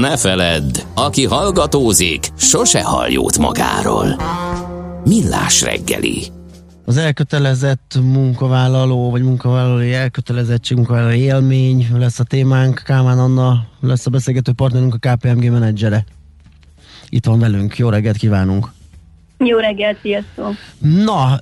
Ne 0.00 0.16
feledd, 0.16 0.78
aki 0.94 1.24
hallgatózik, 1.24 2.28
sose 2.36 2.82
hall 2.84 3.10
jót 3.10 3.38
magáról. 3.38 4.16
Millás 5.04 5.62
reggeli. 5.62 6.22
Az 6.84 6.96
elkötelezett 6.96 7.98
munkavállaló, 8.02 9.10
vagy 9.10 9.22
munkavállalói 9.22 9.92
elkötelezettség, 9.92 10.76
munkavállalói 10.76 11.18
élmény 11.18 11.88
lesz 11.92 12.18
a 12.18 12.24
témánk. 12.24 12.82
Kálmán 12.84 13.18
Anna 13.18 13.66
lesz 13.80 14.06
a 14.06 14.10
beszélgető 14.10 14.52
partnerünk, 14.52 14.94
a 14.94 15.14
KPMG 15.14 15.50
menedzsere. 15.50 16.04
Itt 17.08 17.26
van 17.26 17.38
velünk. 17.38 17.78
Jó 17.78 17.88
reggelt 17.88 18.16
kívánunk! 18.16 18.75
Jó 19.50 19.58
reggelt, 19.58 19.98
sziasztok! 20.02 20.54
Na, 20.78 21.38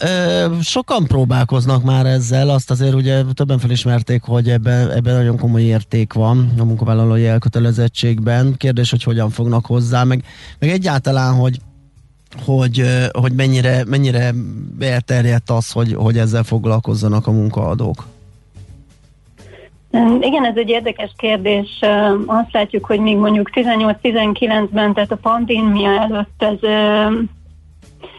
sokan 0.60 1.06
próbálkoznak 1.06 1.82
már 1.82 2.06
ezzel, 2.06 2.48
azt 2.48 2.70
azért 2.70 2.94
ugye 2.94 3.22
többen 3.34 3.58
felismerték, 3.58 4.22
hogy 4.22 4.48
ebben, 4.48 4.90
ebben 4.90 5.14
nagyon 5.14 5.38
komoly 5.38 5.62
érték 5.62 6.12
van 6.12 6.52
a 6.58 6.64
munkavállalói 6.64 7.26
elkötelezettségben. 7.26 8.54
Kérdés, 8.56 8.90
hogy 8.90 9.02
hogyan 9.02 9.30
fognak 9.30 9.66
hozzá, 9.66 10.04
meg, 10.04 10.24
meg 10.58 10.70
egyáltalán, 10.70 11.34
hogy 11.34 11.58
hogy, 12.44 12.82
hogy 13.12 13.32
mennyire, 13.32 13.84
mennyire 13.86 14.32
elterjedt 14.80 15.50
az, 15.50 15.72
hogy, 15.72 15.94
hogy 15.94 16.18
ezzel 16.18 16.42
foglalkozzanak 16.42 17.26
a 17.26 17.30
munkaadók? 17.30 18.06
Igen, 20.20 20.44
ez 20.44 20.56
egy 20.56 20.68
érdekes 20.68 21.12
kérdés. 21.16 21.78
Azt 22.26 22.52
látjuk, 22.52 22.84
hogy 22.84 23.00
még 23.00 23.16
mondjuk 23.16 23.50
18-19-ben, 23.54 24.94
tehát 24.94 25.12
a 25.12 25.16
pandémia 25.16 25.90
előtt 26.00 26.42
ez 26.42 26.58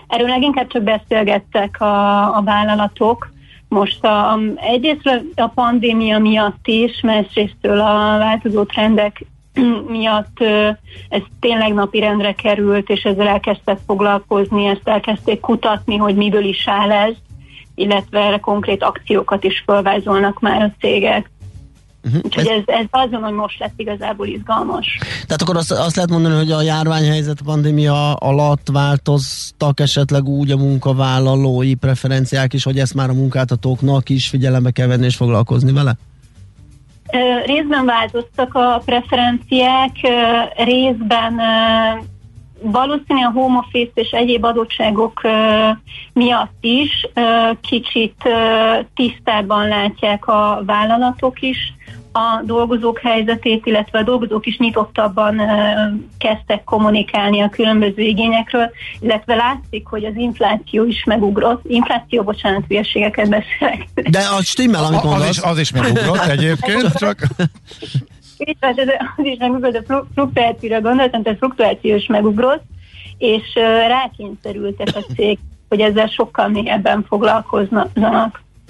Erről 0.08 0.28
leginkább 0.28 0.68
csak 0.68 0.84
beszélgettek 0.84 1.82
a, 1.82 2.36
a 2.38 2.42
vállalatok. 2.42 3.34
Most 3.68 4.04
a, 4.04 4.40
egyrészt 4.56 5.24
a 5.36 5.48
pandémia 5.48 6.20
miatt 6.20 6.68
is, 6.68 7.02
másrésztől 7.02 7.80
a 7.80 8.18
változó 8.18 8.64
trendek 8.64 9.26
miatt 9.88 10.40
ez 11.10 11.22
tényleg 11.40 11.74
napirendre 11.74 12.34
került, 12.34 12.90
és 12.90 13.04
ezzel 13.04 13.28
elkezdtek 13.28 13.80
foglalkozni, 13.86 14.66
ezt 14.66 14.88
elkezdték 14.88 15.40
kutatni, 15.40 15.96
hogy 15.96 16.16
miből 16.16 16.44
is 16.44 16.68
áll 16.68 16.92
ez, 16.92 17.14
illetve 17.76 18.20
erre 18.20 18.40
konkrét 18.40 18.84
akciókat 18.84 19.44
is 19.44 19.64
felvázolnak 19.66 20.40
már 20.40 20.62
a 20.62 20.72
cégek. 20.80 21.30
Uh-huh. 22.06 22.22
Úgyhogy 22.24 22.48
ez, 22.48 22.64
ez 22.66 22.86
azon, 22.90 23.24
hogy 23.24 23.34
most 23.34 23.60
lett 23.60 23.74
igazából 23.76 24.28
izgalmas. 24.28 24.98
Tehát 25.26 25.42
akkor 25.42 25.58
azt, 25.58 25.72
azt 25.72 25.96
lehet 25.96 26.12
mondani, 26.12 26.36
hogy 26.36 26.52
a 26.52 26.62
járványhelyzet, 26.62 27.40
a 27.40 27.44
pandémia 27.44 28.14
alatt 28.14 28.68
változtak 28.72 29.80
esetleg 29.80 30.28
úgy 30.28 30.52
a 30.52 30.58
munkavállalói 30.58 31.74
preferenciák 31.74 32.54
is, 32.54 32.64
hogy 32.64 32.80
ezt 32.80 32.94
már 32.94 33.10
a 33.10 33.14
munkáltatóknak 33.14 34.10
is 34.10 34.28
figyelembe 34.28 34.72
kell 34.72 34.88
venni 34.88 35.06
és 35.06 35.16
foglalkozni 35.16 35.72
vele? 35.72 35.96
Részben 37.46 37.86
változtak 37.86 38.54
a 38.54 38.82
preferenciák, 38.86 39.92
részben 40.56 41.40
valószínű 42.62 43.24
a 43.24 43.32
home 43.32 43.58
office 43.58 43.92
és 43.94 44.10
egyéb 44.10 44.44
adottságok 44.44 45.22
miatt 46.14 46.58
is 46.62 47.08
kicsit 47.62 48.30
tisztában 48.96 49.68
látják 49.68 50.28
a 50.28 50.62
vállalatok 50.66 51.42
is 51.42 51.74
a 52.16 52.42
dolgozók 52.46 53.00
helyzetét, 53.00 53.66
illetve 53.66 54.00
a 54.00 54.04
dolgozók 54.04 54.46
is 54.46 54.58
nyitottabban 54.58 55.42
kezdtek 56.18 56.64
kommunikálni 56.64 57.42
a 57.42 57.50
különböző 57.50 58.02
igényekről, 58.02 58.72
illetve 59.00 59.36
látszik, 59.36 59.88
hogy 59.88 60.06
az 60.06 60.14
infláció 60.16 60.86
is 60.86 61.04
megugrott. 61.04 61.62
Infláció, 61.68 62.24
bocsánat, 62.24 62.64
hülyeségeket 62.68 63.30
beszélek. 63.30 63.88
De 63.94 64.20
az 64.38 64.46
stimmel, 64.46 64.84
amit 64.84 65.04
mondasz. 65.04 65.28
Az 65.28 65.38
is, 65.38 65.42
az 65.42 65.58
is 65.58 65.72
megugrott 65.72 66.26
egyébként, 66.26 66.94
csak... 66.94 67.20
Így 68.38 68.58
van, 68.60 68.74
az 69.18 69.26
is 69.26 69.38
megugrott, 69.38 69.72
de 69.72 69.84
fluktuációra 70.14 70.82
gondoltam, 70.82 71.24
tehát 71.24 71.38
fluktuációs 71.38 72.06
megugrott, 72.06 72.64
és 73.18 73.54
rákényszerültek 73.88 74.88
a 74.96 75.14
cég, 75.16 75.40
hogy 75.70 75.80
ezzel 75.80 76.08
sokkal 76.08 76.48
mélyebben 76.48 77.06
foglalkoznak. 77.08 77.90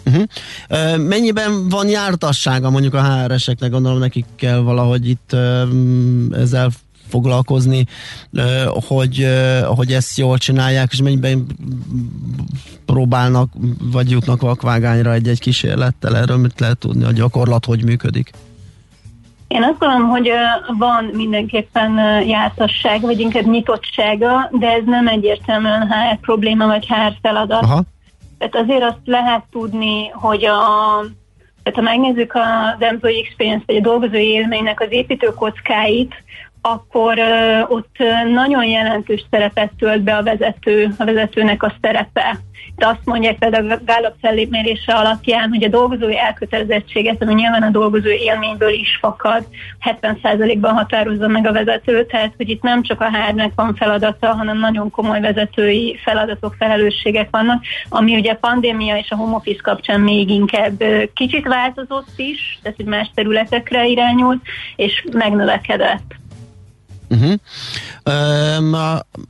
Uh-huh. 0.05 1.07
Mennyiben 1.07 1.69
van 1.69 1.87
jártassága 1.87 2.69
mondjuk 2.69 2.93
a 2.93 3.03
HR-eseknek, 3.03 3.71
gondolom 3.71 3.99
nekik 3.99 4.25
kell 4.35 4.59
valahogy 4.59 5.09
itt 5.09 5.35
ezzel 6.31 6.69
foglalkozni, 7.07 7.85
hogy, 8.87 9.27
hogy 9.65 9.93
ezt 9.93 10.17
jól 10.17 10.37
csinálják, 10.37 10.91
és 10.91 11.01
mennyiben 11.01 11.45
próbálnak, 12.85 13.53
vagy 13.91 14.11
jutnak 14.11 14.41
vakvágányra 14.41 15.13
egy-egy 15.13 15.39
kísérlettel, 15.39 16.17
erről 16.17 16.37
mit 16.37 16.59
lehet 16.59 16.77
tudni, 16.77 17.03
a 17.03 17.11
gyakorlat 17.11 17.65
hogy 17.65 17.83
működik? 17.83 18.31
Én 19.55 19.63
azt 19.63 19.79
gondolom, 19.79 20.09
hogy 20.09 20.31
van 20.77 21.03
mindenképpen 21.03 22.21
jártasság, 22.27 23.01
vagy 23.01 23.19
inkább 23.19 23.45
nyitottsága, 23.45 24.49
de 24.51 24.67
ez 24.67 24.83
nem 24.85 25.07
egyértelműen 25.07 25.91
HR 25.91 26.19
probléma, 26.19 26.67
vagy 26.67 26.85
HR 26.87 27.13
feladat. 27.21 27.63
Aha. 27.63 27.83
Tehát 28.37 28.55
azért 28.55 28.83
azt 28.83 28.99
lehet 29.05 29.43
tudni, 29.51 30.07
hogy 30.07 30.45
a, 30.45 30.59
tehát 31.63 31.75
ha 31.75 31.81
megnézzük 31.81 32.33
az 32.33 32.81
employee 32.81 33.23
experience, 33.25 33.63
vagy 33.67 33.75
a 33.75 33.79
dolgozói 33.79 34.27
élménynek 34.27 34.81
az 34.81 34.87
építőkockáit, 34.89 36.13
akkor 36.65 37.19
ott 37.67 37.95
nagyon 38.33 38.65
jelentős 38.65 39.25
szerepet 39.31 39.71
tölt 39.79 40.01
be 40.01 40.15
a 40.15 40.23
vezető, 40.23 40.95
a 40.97 41.05
vezetőnek 41.05 41.63
a 41.63 41.73
szerepe. 41.81 42.37
De 42.75 42.87
azt 42.87 43.05
mondják 43.05 43.37
például 43.37 43.71
a 43.71 43.79
Gallup 43.85 44.13
fellépmérése 44.21 44.93
alapján, 44.93 45.49
hogy 45.49 45.63
a 45.63 45.67
dolgozói 45.67 46.17
elkötelezettséget, 46.17 47.21
ami 47.21 47.33
nyilván 47.33 47.63
a 47.63 47.69
dolgozó 47.69 48.09
élményből 48.09 48.69
is 48.69 48.97
fakad, 49.01 49.47
70%-ban 50.01 50.73
határozza 50.73 51.27
meg 51.27 51.47
a 51.47 51.51
vezető, 51.51 52.05
tehát 52.05 52.33
hogy 52.37 52.49
itt 52.49 52.61
nem 52.61 52.83
csak 52.83 53.01
a 53.01 53.09
hárnak 53.11 53.51
van 53.55 53.75
feladata, 53.75 54.27
hanem 54.27 54.57
nagyon 54.57 54.89
komoly 54.89 55.19
vezetői 55.19 55.99
feladatok, 56.03 56.55
felelősségek 56.57 57.27
vannak, 57.31 57.63
ami 57.89 58.15
ugye 58.15 58.31
a 58.31 58.37
pandémia 58.41 58.97
és 58.97 59.09
a 59.11 59.15
home 59.15 59.35
office 59.35 59.61
kapcsán 59.61 59.99
még 59.99 60.29
inkább 60.29 60.83
kicsit 61.13 61.47
változott 61.47 62.13
is, 62.15 62.59
tehát 62.61 62.77
hogy 62.77 62.87
más 62.87 63.11
területekre 63.13 63.85
irányult, 63.85 64.41
és 64.75 65.05
megnövekedett. 65.11 66.23
Uh-huh. 67.09 67.33
Um, 68.59 68.75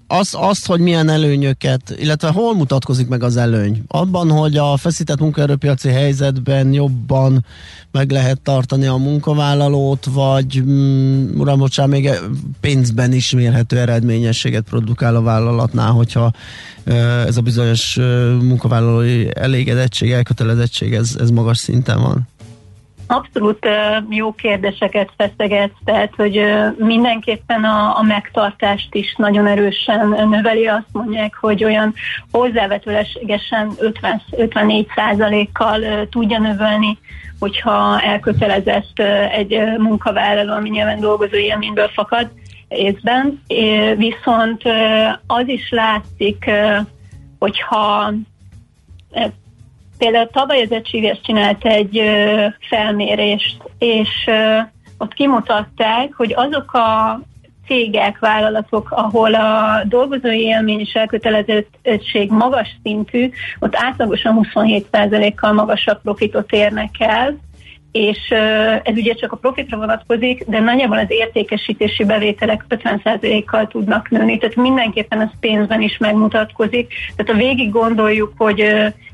az, 0.07 0.29
azt, 0.31 0.65
hogy 0.65 0.79
milyen 0.79 1.09
előnyöket, 1.09 1.95
illetve 1.97 2.29
hol 2.29 2.55
mutatkozik 2.55 3.07
meg 3.07 3.23
az 3.23 3.37
előny? 3.37 3.83
Abban, 3.87 4.29
hogy 4.29 4.57
a 4.57 4.77
feszített 4.77 5.19
munkaerőpiaci 5.19 5.89
helyzetben 5.89 6.73
jobban 6.73 7.45
meg 7.91 8.11
lehet 8.11 8.41
tartani 8.41 8.85
a 8.85 8.95
munkavállalót, 8.95 10.05
vagy 10.05 10.59
um, 10.59 11.31
uram, 11.37 11.59
bocsán, 11.59 11.89
még 11.89 12.09
pénzben 12.61 13.13
is 13.13 13.31
mérhető 13.31 13.77
eredményességet 13.77 14.63
produkál 14.69 15.15
a 15.15 15.21
vállalatnál, 15.21 15.91
hogyha 15.91 16.31
uh, 16.85 17.25
ez 17.25 17.37
a 17.37 17.41
bizonyos 17.41 17.97
uh, 17.97 18.05
munkavállalói 18.41 19.27
elégedettség, 19.33 20.11
elkötelezettség, 20.11 20.93
ez, 20.93 21.15
ez 21.19 21.29
magas 21.29 21.57
szinten 21.57 22.01
van? 22.01 22.27
Abszolút 23.07 23.67
jó 24.09 24.33
kérdéseket 24.33 25.09
feszeget, 25.17 25.71
tehát 25.85 26.13
hogy 26.15 26.41
mindenképpen 26.77 27.63
a, 27.63 27.97
a 27.97 28.01
megtartást 28.01 28.95
is 28.95 29.15
nagyon 29.17 29.47
erősen 29.47 30.07
növeli. 30.29 30.67
Azt 30.67 30.87
mondják, 30.91 31.35
hogy 31.35 31.63
olyan 31.63 31.93
hozzávetőlegesen 32.31 33.71
50, 33.79 34.21
54% 34.31 35.47
kal 35.53 36.07
tudja 36.09 36.39
növelni, 36.39 36.97
hogyha 37.39 38.01
elkötelezett 38.01 38.99
egy 39.31 39.59
munkavállaló, 39.77 40.53
ami 40.53 40.69
nyilván 40.69 40.99
dolgozó 40.99 41.35
élményből 41.35 41.87
fakad 41.87 42.29
részben. 42.67 43.41
Viszont 43.97 44.61
az 45.27 45.47
is 45.47 45.69
látszik, 45.69 46.49
hogyha 47.39 48.13
Például 49.97 50.27
tavaly 50.27 50.61
az 50.61 50.71
egységes 50.71 51.19
csinált 51.23 51.65
egy 51.65 51.97
ö, 51.97 52.45
felmérést, 52.59 53.57
és 53.77 54.09
ö, 54.27 54.57
ott 54.97 55.13
kimutatták, 55.13 56.13
hogy 56.13 56.33
azok 56.35 56.73
a 56.73 57.19
cégek, 57.67 58.19
vállalatok, 58.19 58.91
ahol 58.91 59.33
a 59.33 59.81
dolgozói 59.85 60.41
élmény 60.41 60.79
és 60.79 60.93
elkötelezettség 60.93 62.31
magas 62.31 62.67
szintű, 62.83 63.29
ott 63.59 63.75
átlagosan 63.75 64.47
27%-kal 64.53 65.53
magasabb 65.53 66.01
profitot 66.01 66.51
érnek 66.51 66.89
el, 66.99 67.37
és 67.95 68.29
ez 68.83 68.95
ugye 68.95 69.13
csak 69.13 69.31
a 69.31 69.35
profitra 69.37 69.77
vonatkozik, 69.77 70.43
de 70.47 70.59
nagyjából 70.59 70.97
az 70.97 71.05
értékesítési 71.07 72.05
bevételek 72.05 72.65
50%-kal 72.69 73.67
tudnak 73.67 74.09
nőni, 74.09 74.37
tehát 74.37 74.55
mindenképpen 74.55 75.21
ez 75.21 75.29
pénzben 75.39 75.81
is 75.81 75.97
megmutatkozik. 75.97 76.93
Tehát 77.15 77.31
ha 77.31 77.47
végig 77.47 77.71
gondoljuk, 77.71 78.33
hogy 78.37 78.63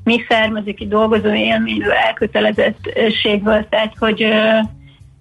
mi 0.03 0.25
származik 0.29 0.75
ki 0.75 0.87
dolgozó 0.87 1.33
élményről, 1.33 1.91
elkötelezettségből, 1.91 3.67
tehát 3.69 3.93
hogy 3.99 4.27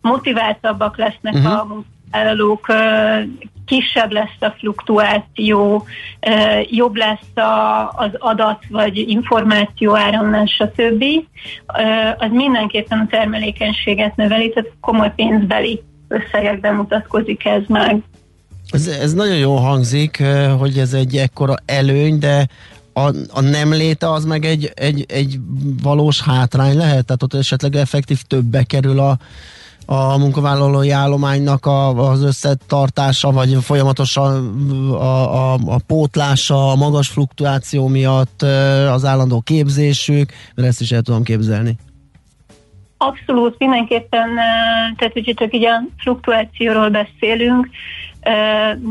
motiváltabbak 0.01 0.97
lesznek 0.97 1.35
uh-huh. 1.35 1.53
a 1.53 1.83
munkavállalók, 2.11 2.67
kisebb 3.67 4.13
lesz 4.13 4.41
a 4.41 4.55
fluktuáció, 4.59 5.87
jobb 6.71 6.95
lesz 6.95 7.47
az 7.97 8.11
adat 8.19 8.63
vagy 8.69 8.97
információ 8.97 9.97
áramlás, 9.97 10.51
stb. 10.51 11.05
Az 12.19 12.31
mindenképpen 12.31 12.99
a 12.99 13.07
termelékenységet 13.11 14.17
növeli, 14.17 14.53
tehát 14.53 14.71
komoly 14.81 15.13
pénzbeli 15.17 15.83
összegekben 16.09 16.75
mutatkozik 16.75 17.45
ez 17.45 17.63
meg. 17.69 18.03
Ez, 18.71 18.87
ez 18.87 19.13
nagyon 19.13 19.37
jól 19.37 19.61
hangzik, 19.61 20.23
hogy 20.59 20.79
ez 20.79 20.93
egy 20.93 21.17
ekkora 21.17 21.55
előny, 21.65 22.19
de 22.19 22.47
a, 22.93 23.15
a 23.31 23.41
nem 23.41 23.73
léte 23.73 24.13
az 24.13 24.25
meg 24.25 24.45
egy, 24.45 24.73
egy, 24.75 25.05
egy 25.09 25.39
valós 25.83 26.21
hátrány 26.21 26.77
lehet? 26.77 27.05
Tehát 27.05 27.23
ott 27.23 27.35
esetleg 27.35 27.75
effektív 27.75 28.23
többe 28.23 28.63
kerül 28.63 28.99
a, 28.99 29.19
a 29.93 30.19
munkavállalói 30.19 30.91
állománynak 30.91 31.67
a, 31.67 32.11
az 32.11 32.23
összetartása, 32.23 33.31
vagy 33.31 33.57
folyamatosan 33.63 34.31
a, 34.93 35.53
a, 35.53 35.53
a 35.55 35.79
pótlása, 35.87 36.71
a 36.71 36.77
magas 36.77 37.09
fluktuáció 37.09 37.87
miatt, 37.87 38.43
az 38.93 39.05
állandó 39.05 39.41
képzésük, 39.41 40.33
mert 40.55 40.69
ezt 40.69 40.81
is 40.81 40.91
el 40.91 41.03
tudom 41.03 41.23
képzelni. 41.23 41.77
Abszolút, 42.97 43.59
mindenképpen, 43.59 44.29
tehát 44.97 45.13
hogy 45.13 45.35
csak 45.37 45.55
így 45.55 45.65
a 45.65 45.83
fluktuációról 45.99 46.89
beszélünk, 46.89 47.69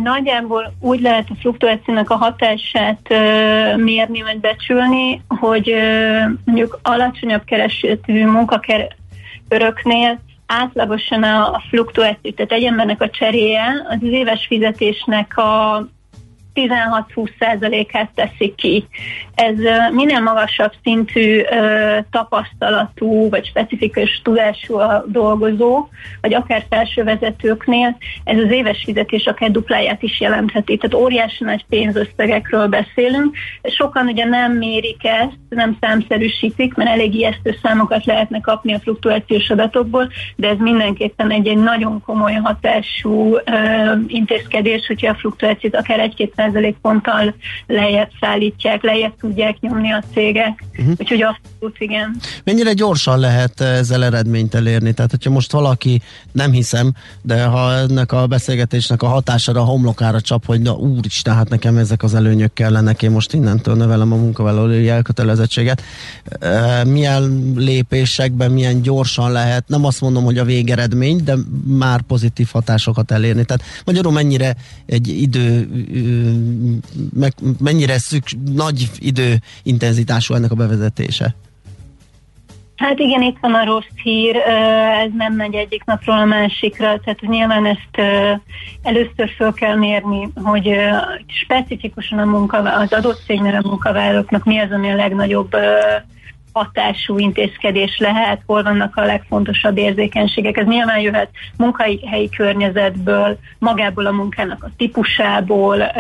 Nagyjából 0.04 0.74
úgy 0.80 1.02
lehet 1.02 1.30
a 1.30 1.36
fluktuációnak 1.40 2.10
a 2.10 2.16
hatását 2.16 3.10
mérni 3.76 4.22
vagy 4.22 4.40
becsülni, 4.40 5.22
hogy 5.28 5.74
mondjuk 6.46 6.80
alacsonyabb 6.84 7.44
keresetű 7.44 8.26
munkaköröknél 8.26 10.20
átlagosan 10.52 11.24
a, 11.24 11.52
fluktuáció, 11.70 12.32
tehát 12.32 12.52
egy 12.52 12.64
a 13.02 13.10
cseréje 13.10 13.86
az 13.90 13.98
éves 14.02 14.46
fizetésnek 14.48 15.38
a 15.38 15.86
16-20%-át 16.54 18.10
teszik 18.16 18.56
ki. 18.56 18.88
Ez 19.36 19.56
minél 19.92 20.20
magasabb 20.20 20.72
szintű 20.84 21.42
tapasztalatú 22.12 23.30
vagy 23.30 23.46
specifikus 23.46 24.22
tudású 24.24 24.78
a 24.78 25.04
dolgozó, 25.08 25.88
vagy 26.22 26.34
akár 26.34 26.66
felső 26.70 27.04
vezetőknél, 27.04 27.98
ez 28.24 28.38
az 28.38 28.52
éves 28.52 28.82
fizetés 28.86 29.26
akár 29.26 29.52
dupláját 29.52 30.04
is 30.04 30.20
jelentheti. 30.20 30.78
Tehát 30.78 31.04
óriási 31.04 31.44
nagy 31.44 31.66
pénzösszegekről 31.70 32.68
beszélünk. 32.68 33.36
Sokan 33.64 34.08
ugye 34.08 34.26
nem 34.26 34.52
mérik 34.54 35.06
ezt, 35.06 35.38
nem 35.50 35.78
számszerűsítik, 35.82 36.74
mert 36.74 36.90
elég 36.90 37.16
ijesztő 37.16 37.58
számokat 37.64 38.06
lehetne 38.06 38.42
kapni 38.42 38.74
a 38.74 38.80
fluktuációs 38.80 39.50
adatokból, 39.50 40.12
de 40.36 40.48
ez 40.48 40.58
mindenképpen 40.58 41.32
egy, 41.32 41.48
egy 41.48 41.58
nagyon 41.58 42.02
komoly 42.06 42.34
hatású 42.34 43.36
ö, 43.36 43.42
intézkedés, 44.08 44.88
hogyha 44.88 45.10
a 45.10 45.16
fluktuációt 45.16 45.76
akár 45.76 46.00
egy-két 46.00 46.34
százalékponttal 46.40 47.36
lejjebb 47.68 48.10
szállítják, 48.20 48.84
lejjebb 48.84 49.14
tudják 49.20 49.60
nyomni 49.60 49.92
a 49.92 50.04
cégek. 50.14 50.64
Uh-huh. 50.78 50.94
Úgyhogy 50.98 51.22
abszolút 51.22 51.76
igen. 51.80 52.16
Mennyire 52.44 52.74
gyorsan 52.74 53.20
lehet 53.20 53.62
ezzel 53.62 54.04
eredményt 54.04 54.56
elérni? 54.56 54.94
Tehát, 54.94 55.12
hogyha 55.12 55.30
most 55.30 55.52
valaki, 55.52 56.02
nem 56.32 56.52
hiszem, 56.52 56.94
de 57.22 57.44
ha 57.44 57.74
ennek 57.74 58.12
a 58.12 58.28
beszélgetésnek 58.28 59.02
a 59.02 59.08
hatására 59.08 59.62
a 59.62 59.64
homlokára 59.64 60.22
csap, 60.22 60.46
hogy 60.46 60.62
na 60.62 60.72
úristen, 60.72 61.36
hát 61.36 61.50
nekem 61.50 61.78
ezek 61.78 62.04
az 62.04 62.14
előnyök 62.14 62.54
kellenek, 62.54 63.02
én 63.02 63.12
most 63.12 63.34
innentől 63.34 63.76
növelem 63.76 64.12
a 64.12 64.16
munkavállalói 64.16 64.90
elkötelezettséget. 64.90 65.82
Milyen 66.86 67.54
lépésekben, 67.56 68.52
milyen 68.52 68.82
gyorsan 68.82 69.32
lehet, 69.32 69.64
nem 69.68 69.86
azt 69.86 70.02
mondom, 70.02 70.24
hogy 70.24 70.38
a 70.38 70.44
végeredmény, 70.44 71.24
de 71.24 71.36
már 71.66 72.02
pozitív 72.02 72.48
hatásokat 72.52 73.12
elérni. 73.12 73.46
Tehát 73.46 73.64
magyarul 73.86 74.12
mennyire 74.12 74.56
egy 74.86 75.08
idő 75.22 75.70
meg, 77.14 77.34
mennyire 77.60 77.98
szüks, 77.98 78.36
nagy 78.54 78.90
időintenzitású 79.00 80.34
ennek 80.34 80.52
a 80.52 80.56
bevezetése? 80.56 81.36
Hát 82.76 83.00
igen, 83.00 83.22
itt 83.22 83.38
van 83.42 83.54
a 83.54 83.66
rossz 83.66 83.84
hír, 84.04 84.36
ez 85.06 85.10
nem 85.18 85.34
megy 85.34 85.56
egyik 85.56 85.84
napról 85.84 86.18
a 86.18 86.26
másikra, 86.26 87.00
tehát 87.00 87.22
nyilván 87.22 87.66
ezt 87.66 88.08
először 88.82 89.30
föl 89.36 89.54
kell 89.54 89.76
mérni, 89.76 90.30
hogy 90.36 90.70
specifikusan 91.28 92.20
a 92.20 92.26
munka, 92.26 92.58
az 92.58 92.94
adott 92.94 93.22
cégnél 93.26 93.56
a 93.56 93.68
munkavállalóknak 93.68 94.44
mi 94.44 94.60
az, 94.60 94.72
ami 94.72 94.92
a 94.92 94.96
legnagyobb 94.96 95.56
hatású 96.54 97.18
intézkedés 97.18 97.98
lehet, 97.98 98.42
hol 98.46 98.64
vannak 98.64 98.96
a 98.96 99.06
legfontosabb 99.06 99.78
érzékenységek. 99.78 100.58
Ez 100.58 100.66
nyilván 100.66 101.00
jöhet 101.00 101.30
munkahelyi 101.58 102.30
környezetből, 102.30 103.38
magából 103.60 104.06
a 104.06 104.12
munkának 104.12 104.64
a 104.64 104.72
típusából, 104.78 105.92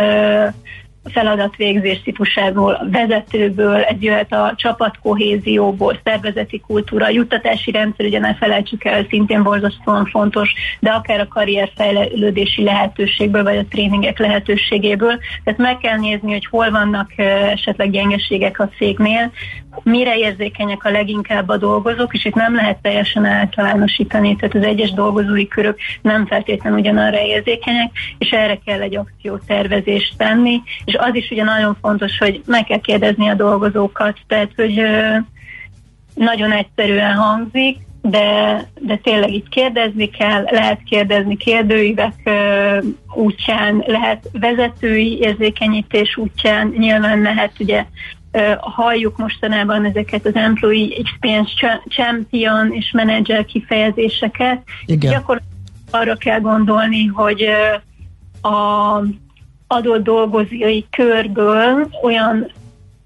feladatvégzés 1.04 2.02
típusából, 2.02 2.74
a 2.74 2.86
vezetőből, 2.92 3.82
ez 3.82 3.96
jöhet 4.00 4.34
a 4.34 4.54
csapatkohézióból, 4.56 6.00
szervezeti 6.04 6.60
kultúra, 6.60 7.10
juttatási 7.10 7.72
rendszer, 7.72 8.06
ugye 8.06 8.20
ne 8.20 8.36
felejtsük 8.36 8.86
el, 8.86 9.06
szintén 9.10 9.44
borzasztóan 9.44 10.06
fontos, 10.06 10.54
de 10.80 10.90
akár 10.90 11.20
a 11.20 11.28
karrierfejlődési 11.28 12.64
lehetőségből, 12.64 13.44
vagy 13.44 13.58
a 13.58 13.66
tréningek 13.70 14.20
lehetőségéből. 14.20 15.20
Tehát 15.44 15.60
meg 15.60 15.78
kell 15.78 15.98
nézni, 15.98 16.32
hogy 16.32 16.46
hol 16.46 16.72
vannak 16.72 17.18
esetleg 17.18 17.92
gyengeségek 17.92 18.60
a 18.60 18.70
cégnél, 18.78 19.32
mire 19.84 20.18
érzékenyek 20.18 20.84
a 20.84 20.90
leginkább 20.90 21.50
a 21.50 21.58
dolgozók, 21.58 22.14
és 22.14 22.26
itt 22.26 22.34
nem 22.34 22.56
lehet 22.56 22.82
teljesen 22.82 23.26
általánosítani, 23.26 24.36
tehát 24.36 24.56
az 24.56 24.64
egyes 24.64 24.92
dolgozói 24.92 25.48
körök 25.48 25.78
nem 26.02 26.26
feltétlenül 26.26 26.80
ugyanarra 26.80 27.22
érzékenyek, 27.22 27.92
és 28.18 28.30
erre 28.30 28.60
kell 28.66 28.82
egy 28.82 28.96
akciótervezést 28.96 30.18
tenni, 30.18 30.62
és 30.86 30.96
az 30.96 31.16
is 31.16 31.30
ugye 31.32 31.44
nagyon 31.44 31.78
fontos, 31.82 32.18
hogy 32.18 32.42
meg 32.46 32.64
kell 32.64 32.80
kérdezni 32.80 33.30
a 33.30 33.34
dolgozókat, 33.34 34.18
tehát 34.28 34.52
hogy 34.56 34.82
nagyon 36.14 36.52
egyszerűen 36.52 37.14
hangzik, 37.14 37.78
de, 38.02 38.68
de 38.80 38.96
tényleg 38.96 39.34
itt 39.34 39.50
kérdezni 39.50 40.10
kell, 40.10 40.44
lehet 40.50 40.84
kérdezni 40.84 41.38
kérdőívek 41.38 42.30
útján, 43.14 43.84
lehet 43.88 44.30
vezetői 44.32 45.20
érzékenyítés 45.20 46.18
útján, 46.18 46.74
nyilván 46.78 47.22
lehet 47.22 47.52
ugye 47.60 47.86
halljuk 48.60 49.18
mostanában 49.18 49.86
ezeket 49.86 50.26
az 50.26 50.36
Employee 50.36 50.98
Experience 50.98 51.82
Champion 51.88 52.74
és 52.74 52.92
Manager 52.92 53.46
kifejezéseket. 53.46 54.64
Igen. 54.86 55.12
Gyakorlatilag 55.12 55.58
arra 55.92 56.16
kell 56.16 56.40
gondolni, 56.40 57.06
hogy 57.06 57.48
a 58.42 59.02
adott 59.68 60.04
dolgozói 60.04 60.84
körből 60.90 61.90
olyan 62.04 62.52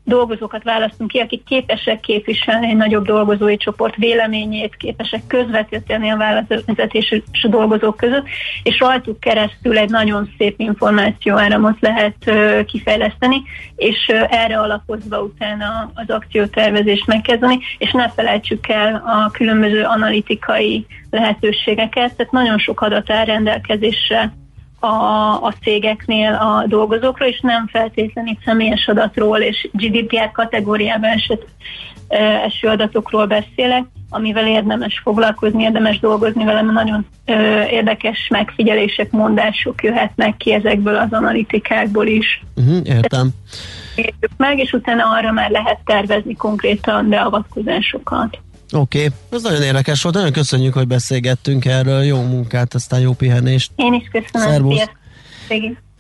dolgozókat 0.03 0.63
választunk 0.63 1.09
ki, 1.09 1.19
akik 1.19 1.43
képesek 1.43 1.99
képviselni 1.99 2.67
egy 2.67 2.75
nagyobb 2.75 3.05
dolgozói 3.05 3.57
csoport 3.57 3.95
véleményét, 3.95 4.75
képesek 4.75 5.27
közvetíteni 5.27 6.09
a 6.09 6.17
vállalatvezetés 6.17 7.11
és 7.31 7.43
a 7.43 7.47
dolgozók 7.47 7.97
között, 7.97 8.25
és 8.63 8.79
rajtuk 8.79 9.19
keresztül 9.19 9.77
egy 9.77 9.89
nagyon 9.89 10.29
szép 10.37 10.59
információáramot 10.59 11.77
lehet 11.79 12.31
kifejleszteni, 12.65 13.41
és 13.75 14.05
erre 14.29 14.59
alapozva 14.59 15.21
utána 15.21 15.91
az 15.93 16.09
akciótervezést 16.09 17.07
megkezdeni, 17.07 17.59
és 17.77 17.91
ne 17.91 18.09
felejtsük 18.09 18.67
el 18.67 18.95
a 18.95 19.31
különböző 19.31 19.83
analitikai 19.83 20.85
lehetőségeket, 21.09 22.15
tehát 22.15 22.31
nagyon 22.31 22.57
sok 22.57 22.81
adat 22.81 23.11
áll 23.11 23.25
rendelkezésre 23.25 24.33
a, 24.83 25.43
a 25.43 25.53
cégeknél 25.61 26.33
a 26.33 26.65
dolgozókról, 26.67 27.27
és 27.27 27.39
nem 27.39 27.67
feltétlenül 27.67 28.37
személyes 28.45 28.87
adatról 28.87 29.39
és 29.39 29.69
GDPR 29.71 30.31
kategóriában 30.31 31.09
esett, 31.09 31.45
eső 32.45 32.67
adatokról 32.67 33.25
beszélek, 33.25 33.83
amivel 34.09 34.47
érdemes 34.47 34.99
foglalkozni, 35.03 35.63
érdemes 35.63 35.99
dolgozni 35.99 36.43
velem, 36.43 36.71
nagyon 36.71 37.05
ö, 37.25 37.63
érdekes 37.63 38.27
megfigyelések, 38.29 39.11
mondások 39.11 39.83
jöhetnek 39.83 40.37
ki 40.37 40.53
ezekből 40.53 40.95
az 40.95 41.13
analitikákból 41.13 42.07
is. 42.07 42.43
Uh-huh, 42.55 42.77
értem. 42.83 43.29
meg, 44.37 44.59
és 44.59 44.71
utána 44.71 45.03
arra 45.09 45.31
már 45.31 45.49
lehet 45.49 45.79
tervezni 45.85 46.35
konkrétan 46.35 47.09
beavatkozásokat. 47.09 48.37
Oké, 48.73 49.05
okay. 49.05 49.17
ez 49.29 49.41
nagyon 49.41 49.61
érdekes 49.61 50.01
volt, 50.01 50.15
nagyon 50.15 50.31
köszönjük, 50.31 50.73
hogy 50.73 50.87
beszélgettünk 50.87 51.65
erről, 51.65 52.03
jó 52.03 52.21
munkát, 52.21 52.73
aztán 52.73 52.99
jó 52.99 53.13
pihenést. 53.13 53.71
Én 53.75 53.93
is 53.93 54.07
köszönöm. 54.11 54.49
Szervusz. 54.49 54.89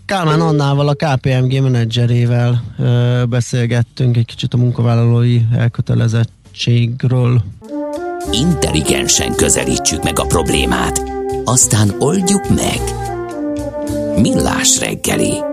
Kálmán 0.05 0.41
Annával, 0.41 0.87
a 0.87 0.93
KPMG 0.93 1.61
menedzserével 1.61 2.63
ö, 2.79 3.23
beszélgettünk 3.29 4.17
egy 4.17 4.25
kicsit 4.25 4.53
a 4.53 4.57
munkavállalói 4.57 5.41
elkötelezettségről. 5.57 7.43
Intelligensen 8.31 9.35
közelítsük 9.35 10.03
meg 10.03 10.19
a 10.19 10.25
problémát, 10.25 11.01
aztán 11.45 11.95
oldjuk 11.99 12.49
meg. 12.49 12.79
Millás 14.21 14.79
reggeli 14.79 15.52